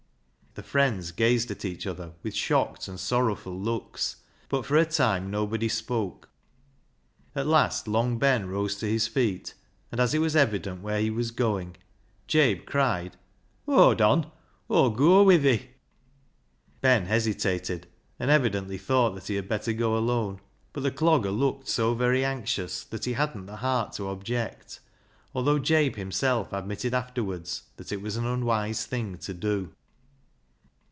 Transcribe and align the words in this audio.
The 0.53 0.63
friends 0.63 1.13
gazed 1.13 1.49
at 1.49 1.63
each 1.63 1.87
other 1.87 2.11
with 2.23 2.33
shocked 2.35 2.89
and 2.89 2.99
sorrowful 2.99 3.57
looks, 3.57 4.17
but 4.49 4.65
for 4.65 4.75
a 4.75 4.83
time 4.85 5.31
nobody 5.31 5.69
spoke. 5.69 6.27
At 7.33 7.47
last 7.47 7.87
Long 7.87 8.19
Ben 8.19 8.49
rose 8.49 8.75
to 8.79 8.85
his 8.85 9.07
feet, 9.07 9.53
and 9.93 10.01
as 10.01 10.13
it 10.13 10.19
was 10.19 10.35
evident 10.35 10.81
where 10.81 10.99
he 10.99 11.09
was 11.09 11.31
going, 11.31 11.77
Jabe 12.27 12.65
cried 12.65 13.15
—"Howd 13.65 14.01
on. 14.01 14.29
Aw'll 14.67 14.89
goa 14.89 15.23
wi' 15.23 15.37
thi." 15.37 15.69
Ben 16.81 17.05
hesitated, 17.05 17.87
and 18.19 18.29
evidently 18.29 18.77
thought 18.77 19.15
that 19.15 19.27
he 19.27 19.35
had 19.35 19.47
better 19.47 19.71
go 19.71 19.97
alone, 19.97 20.41
but 20.73 20.83
the 20.83 20.91
Clogger 20.91 21.31
looked 21.31 21.69
so 21.69 21.93
136 21.93 21.93
BECKSIDE 21.93 21.97
LIGHTS 21.97 21.97
very 22.01 22.25
anxious 22.25 22.83
that 22.83 23.05
he 23.05 23.13
hadn't 23.13 23.45
the 23.45 23.55
heart 23.55 23.93
to 23.93 24.09
object, 24.09 24.81
although 25.33 25.59
Jabe 25.59 25.95
himself 25.95 26.51
admitted 26.51 26.93
afterwards 26.93 27.63
that 27.77 27.93
it 27.93 28.01
was 28.01 28.17
an 28.17 28.25
unwise 28.25 28.85
thing 28.85 29.17
to 29.19 29.33
do. 29.33 29.73